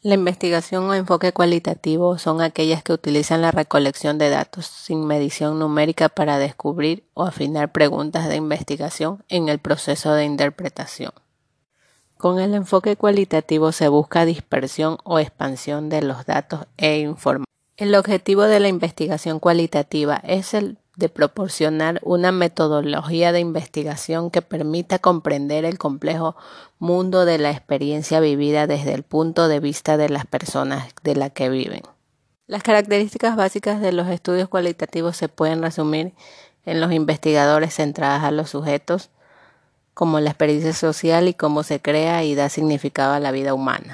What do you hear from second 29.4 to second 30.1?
de vista de